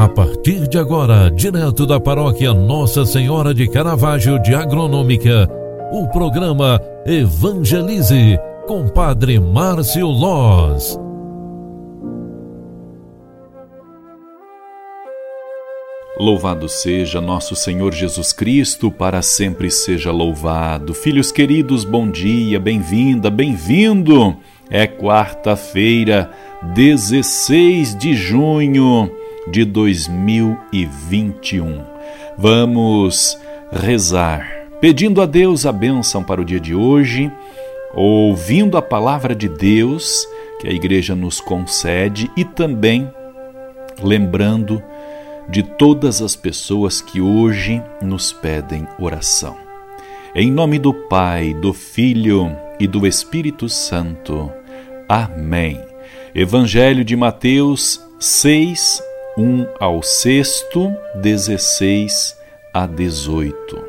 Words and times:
A 0.00 0.08
partir 0.08 0.66
de 0.66 0.78
agora, 0.78 1.30
direto 1.30 1.84
da 1.84 2.00
paróquia 2.00 2.54
Nossa 2.54 3.04
Senhora 3.04 3.52
de 3.52 3.68
Caravaggio 3.68 4.38
de 4.38 4.54
Agronômica, 4.54 5.46
o 5.92 6.08
programa 6.08 6.80
Evangelize 7.04 8.38
com 8.66 8.88
Padre 8.88 9.38
Márcio 9.38 10.06
Loz. 10.06 10.98
Louvado 16.18 16.66
seja 16.66 17.20
nosso 17.20 17.54
Senhor 17.54 17.92
Jesus 17.92 18.32
Cristo, 18.32 18.90
para 18.90 19.20
sempre 19.20 19.70
seja 19.70 20.10
louvado. 20.10 20.94
Filhos 20.94 21.30
queridos, 21.30 21.84
bom 21.84 22.10
dia, 22.10 22.58
bem-vinda, 22.58 23.28
bem-vindo. 23.28 24.34
É 24.70 24.86
quarta-feira, 24.86 26.30
16 26.74 27.94
de 27.98 28.14
junho 28.14 29.19
de 29.50 29.64
2021. 29.64 31.82
Vamos 32.38 33.36
rezar, 33.72 34.68
pedindo 34.80 35.20
a 35.20 35.26
Deus 35.26 35.66
a 35.66 35.72
bênção 35.72 36.22
para 36.22 36.40
o 36.40 36.44
dia 36.44 36.60
de 36.60 36.74
hoje, 36.74 37.30
ouvindo 37.94 38.78
a 38.78 38.82
palavra 38.82 39.34
de 39.34 39.48
Deus 39.48 40.26
que 40.60 40.68
a 40.68 40.72
igreja 40.72 41.14
nos 41.14 41.40
concede 41.40 42.30
e 42.36 42.44
também 42.44 43.10
lembrando 44.02 44.82
de 45.48 45.62
todas 45.62 46.22
as 46.22 46.36
pessoas 46.36 47.00
que 47.00 47.20
hoje 47.20 47.82
nos 48.00 48.32
pedem 48.32 48.86
oração. 48.98 49.56
Em 50.34 50.50
nome 50.50 50.78
do 50.78 50.94
Pai, 50.94 51.54
do 51.54 51.72
Filho 51.72 52.56
e 52.78 52.86
do 52.86 53.06
Espírito 53.06 53.68
Santo. 53.68 54.50
Amém. 55.08 55.80
Evangelho 56.34 57.04
de 57.04 57.16
Mateus 57.16 58.00
6, 58.20 59.02
1 59.36 59.66
ao 59.78 60.02
6, 60.02 60.66
16 61.14 62.36
a 62.74 62.86
18. 62.86 63.84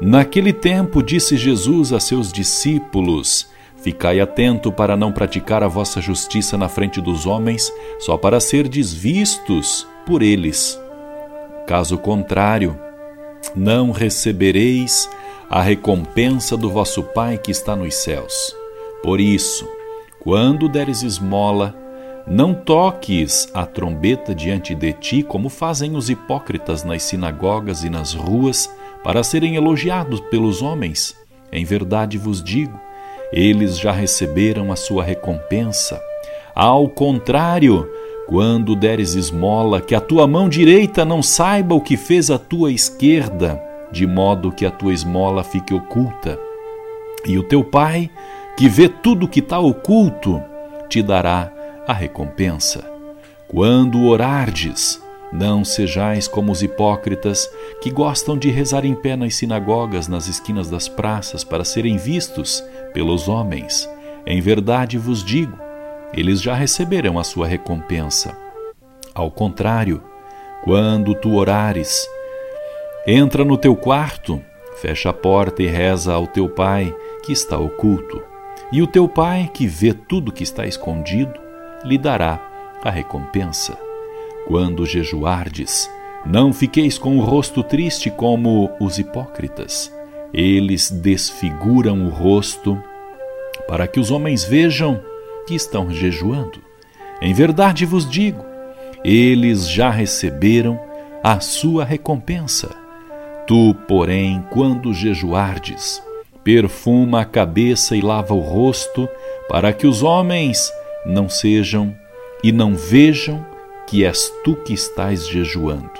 Naquele 0.00 0.52
tempo 0.52 1.02
disse 1.02 1.36
Jesus 1.36 1.92
a 1.92 2.00
seus 2.00 2.32
discípulos: 2.32 3.48
Ficai 3.76 4.18
atento 4.18 4.72
para 4.72 4.96
não 4.96 5.12
praticar 5.12 5.62
a 5.62 5.68
vossa 5.68 6.00
justiça 6.00 6.58
na 6.58 6.68
frente 6.68 7.00
dos 7.00 7.26
homens, 7.26 7.72
só 8.00 8.16
para 8.16 8.40
ser 8.40 8.66
desvistos 8.66 9.86
por 10.04 10.20
eles. 10.20 10.78
Caso 11.66 11.96
contrário, 11.96 12.78
não 13.54 13.92
recebereis 13.92 15.08
a 15.48 15.62
recompensa 15.62 16.56
do 16.56 16.70
vosso 16.70 17.02
Pai 17.02 17.38
que 17.38 17.50
está 17.50 17.76
nos 17.76 17.94
céus. 17.94 18.54
Por 19.02 19.20
isso, 19.20 19.68
quando 20.18 20.68
deres 20.68 21.02
esmola, 21.02 21.79
não 22.30 22.54
toques 22.54 23.50
a 23.52 23.66
trombeta 23.66 24.32
diante 24.32 24.72
de 24.72 24.92
ti, 24.92 25.20
como 25.20 25.48
fazem 25.48 25.96
os 25.96 26.08
hipócritas 26.08 26.84
nas 26.84 27.02
sinagogas 27.02 27.82
e 27.82 27.90
nas 27.90 28.14
ruas, 28.14 28.70
para 29.02 29.24
serem 29.24 29.56
elogiados 29.56 30.20
pelos 30.20 30.62
homens. 30.62 31.16
Em 31.50 31.64
verdade 31.64 32.16
vos 32.16 32.40
digo, 32.40 32.78
eles 33.32 33.76
já 33.80 33.90
receberam 33.90 34.70
a 34.70 34.76
sua 34.76 35.02
recompensa. 35.02 36.00
Ao 36.54 36.88
contrário, 36.88 37.90
quando 38.28 38.76
deres 38.76 39.16
esmola, 39.16 39.80
que 39.80 39.94
a 39.94 40.00
tua 40.00 40.24
mão 40.24 40.48
direita 40.48 41.04
não 41.04 41.24
saiba 41.24 41.74
o 41.74 41.80
que 41.80 41.96
fez 41.96 42.30
a 42.30 42.38
tua 42.38 42.70
esquerda, 42.70 43.60
de 43.90 44.06
modo 44.06 44.52
que 44.52 44.64
a 44.64 44.70
tua 44.70 44.94
esmola 44.94 45.42
fique 45.42 45.74
oculta. 45.74 46.38
E 47.26 47.36
o 47.36 47.42
teu 47.42 47.64
pai, 47.64 48.08
que 48.56 48.68
vê 48.68 48.88
tudo 48.88 49.26
que 49.26 49.40
está 49.40 49.58
oculto, 49.58 50.40
te 50.88 51.02
dará 51.02 51.52
a 51.90 51.92
recompensa. 51.92 52.88
Quando 53.48 54.04
orardes, 54.04 55.02
não 55.32 55.64
sejais 55.64 56.28
como 56.28 56.52
os 56.52 56.62
hipócritas 56.62 57.50
que 57.80 57.90
gostam 57.90 58.38
de 58.38 58.48
rezar 58.48 58.84
em 58.84 58.94
pé 58.94 59.16
nas 59.16 59.34
sinagogas, 59.34 60.06
nas 60.06 60.28
esquinas 60.28 60.70
das 60.70 60.88
praças, 60.88 61.42
para 61.42 61.64
serem 61.64 61.96
vistos 61.96 62.62
pelos 62.94 63.28
homens. 63.28 63.90
Em 64.24 64.40
verdade 64.40 64.98
vos 64.98 65.24
digo, 65.24 65.58
eles 66.14 66.40
já 66.40 66.54
receberão 66.54 67.18
a 67.18 67.24
sua 67.24 67.46
recompensa. 67.46 68.36
Ao 69.12 69.28
contrário, 69.28 70.00
quando 70.62 71.12
tu 71.16 71.34
orares, 71.34 72.06
entra 73.04 73.44
no 73.44 73.56
teu 73.56 73.74
quarto, 73.74 74.40
fecha 74.76 75.10
a 75.10 75.12
porta 75.12 75.60
e 75.60 75.66
reza 75.66 76.12
ao 76.12 76.28
teu 76.28 76.48
pai 76.48 76.94
que 77.24 77.32
está 77.32 77.58
oculto. 77.58 78.22
E 78.70 78.80
o 78.80 78.86
teu 78.86 79.08
pai, 79.08 79.50
que 79.52 79.66
vê 79.66 79.92
tudo 79.92 80.30
que 80.30 80.44
está 80.44 80.64
escondido, 80.64 81.49
lhe 81.84 81.98
dará 81.98 82.40
a 82.82 82.90
recompensa. 82.90 83.78
Quando 84.46 84.86
jejuardes, 84.86 85.90
não 86.24 86.52
fiqueis 86.52 86.98
com 86.98 87.18
o 87.18 87.22
rosto 87.22 87.62
triste 87.62 88.10
como 88.10 88.70
os 88.80 88.98
hipócritas. 88.98 89.92
Eles 90.32 90.90
desfiguram 90.90 92.06
o 92.06 92.10
rosto 92.10 92.78
para 93.66 93.86
que 93.86 94.00
os 94.00 94.10
homens 94.10 94.44
vejam 94.44 95.00
que 95.46 95.54
estão 95.54 95.90
jejuando. 95.90 96.60
Em 97.20 97.32
verdade 97.32 97.84
vos 97.84 98.08
digo, 98.08 98.44
eles 99.04 99.68
já 99.68 99.90
receberam 99.90 100.78
a 101.22 101.40
sua 101.40 101.84
recompensa. 101.84 102.70
Tu, 103.46 103.74
porém, 103.88 104.44
quando 104.50 104.94
jejuardes, 104.94 106.02
perfuma 106.44 107.22
a 107.22 107.24
cabeça 107.24 107.96
e 107.96 108.00
lava 108.00 108.34
o 108.34 108.40
rosto, 108.40 109.08
para 109.48 109.72
que 109.72 109.86
os 109.86 110.02
homens 110.02 110.72
não 111.04 111.28
sejam 111.28 111.96
e 112.42 112.52
não 112.52 112.74
vejam 112.74 113.44
que 113.86 114.04
és 114.04 114.32
tu 114.44 114.54
que 114.56 114.72
estás 114.72 115.26
jejuando, 115.28 115.90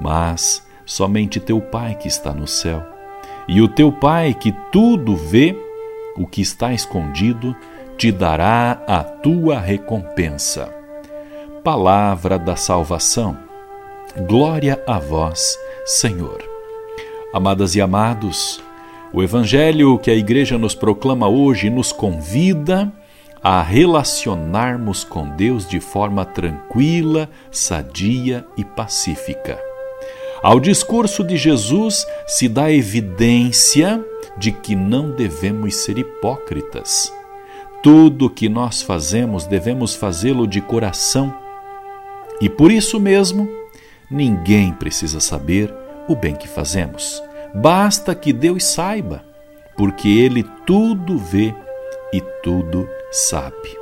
mas 0.00 0.66
somente 0.84 1.38
teu 1.38 1.60
Pai 1.60 1.94
que 1.94 2.08
está 2.08 2.32
no 2.32 2.46
céu. 2.46 2.82
E 3.48 3.60
o 3.60 3.68
teu 3.68 3.92
Pai 3.92 4.34
que 4.34 4.52
tudo 4.72 5.14
vê, 5.14 5.54
o 6.16 6.26
que 6.26 6.40
está 6.40 6.72
escondido, 6.72 7.54
te 7.98 8.10
dará 8.10 8.82
a 8.86 9.02
tua 9.02 9.58
recompensa. 9.58 10.74
Palavra 11.62 12.38
da 12.38 12.56
salvação. 12.56 13.36
Glória 14.26 14.82
a 14.86 14.98
vós, 14.98 15.58
Senhor. 15.84 16.42
Amadas 17.34 17.74
e 17.74 17.80
amados, 17.80 18.62
o 19.12 19.22
Evangelho 19.22 19.98
que 19.98 20.10
a 20.10 20.14
Igreja 20.14 20.56
nos 20.56 20.74
proclama 20.74 21.28
hoje 21.28 21.68
nos 21.68 21.92
convida 21.92 22.92
a 23.48 23.62
relacionarmos 23.62 25.04
com 25.04 25.28
Deus 25.28 25.68
de 25.68 25.78
forma 25.78 26.24
tranquila, 26.24 27.30
sadia 27.48 28.44
e 28.56 28.64
pacífica. 28.64 29.56
Ao 30.42 30.58
discurso 30.58 31.22
de 31.22 31.36
Jesus 31.36 32.04
se 32.26 32.48
dá 32.48 32.72
evidência 32.72 34.04
de 34.36 34.50
que 34.50 34.74
não 34.74 35.12
devemos 35.12 35.76
ser 35.76 35.96
hipócritas. 35.96 37.12
Tudo 37.84 38.28
que 38.28 38.48
nós 38.48 38.82
fazemos 38.82 39.46
devemos 39.46 39.94
fazê-lo 39.94 40.44
de 40.44 40.60
coração. 40.60 41.32
E 42.40 42.48
por 42.48 42.72
isso 42.72 42.98
mesmo, 42.98 43.48
ninguém 44.10 44.72
precisa 44.72 45.20
saber 45.20 45.72
o 46.08 46.16
bem 46.16 46.34
que 46.34 46.48
fazemos. 46.48 47.22
Basta 47.54 48.12
que 48.12 48.32
Deus 48.32 48.64
saiba, 48.64 49.24
porque 49.76 50.08
Ele 50.08 50.44
tudo 50.66 51.16
vê 51.16 51.54
e 52.12 52.20
tudo 52.42 52.88
sabe. 53.10 53.76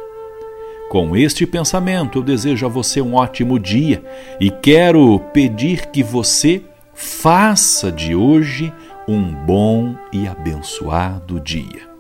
Com 0.89 1.17
este 1.17 1.47
pensamento, 1.47 2.19
eu 2.19 2.23
desejo 2.23 2.67
a 2.67 2.69
você 2.69 3.01
um 3.01 3.15
ótimo 3.15 3.59
dia 3.59 4.03
e 4.39 4.51
quero 4.51 5.19
pedir 5.33 5.87
que 5.87 6.03
você 6.03 6.63
faça 6.95 7.91
de 7.91 8.15
hoje 8.15 8.73
um 9.09 9.35
bom 9.35 9.97
e 10.13 10.27
abençoado 10.29 11.41
dia. 11.41 11.95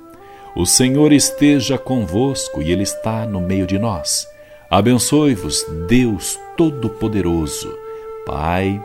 O 0.55 0.65
Senhor 0.65 1.13
esteja 1.13 1.77
convosco 1.77 2.63
e 2.63 2.71
Ele 2.71 2.85
está 2.85 3.27
no 3.27 3.41
meio 3.41 3.67
de 3.67 3.79
nós. 3.79 4.29
Abençoe-vos, 4.71 5.67
Deus 5.89 6.39
Todo-Poderoso, 6.57 7.77
Pai, 8.25 8.81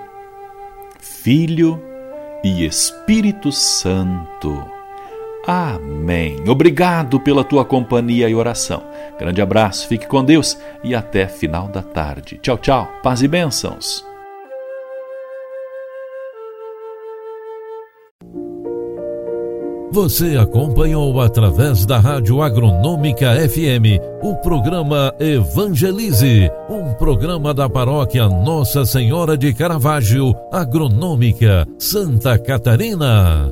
Filho 1.00 1.81
e 2.44 2.65
Espírito 2.65 3.51
Santo. 3.51 4.79
Amém. 5.50 6.36
Obrigado 6.48 7.19
pela 7.19 7.44
tua 7.44 7.66
companhia 7.66 8.30
e 8.30 8.36
oração. 8.36 8.84
Grande 9.18 9.42
abraço, 9.42 9.88
fique 9.88 10.06
com 10.06 10.24
Deus 10.24 10.56
e 10.84 10.94
até 10.94 11.28
final 11.28 11.68
da 11.68 11.81
tarde. 11.81 12.38
Tchau, 12.40 12.56
tchau. 12.60 12.88
Paz 13.01 13.24
e 13.24 13.28
bênçãos. 13.28 14.06
Você 19.92 20.38
acompanhou 20.38 21.19
através 21.19 21.84
da 21.84 21.98
Rádio 21.98 22.44
Agronômica 22.44 23.34
FM 23.50 23.98
o 24.22 24.36
programa 24.36 25.12
Evangelize, 25.19 26.48
um 26.69 26.94
programa 26.94 27.56
da 27.56 27.68
paróquia 27.68 28.30
Nossa 28.30 28.86
Senhora 28.86 29.36
de 29.36 29.52
Caravaggio, 29.52 30.36
Agronômica, 30.52 31.68
Santa 31.80 32.38
Catarina. 32.38 33.52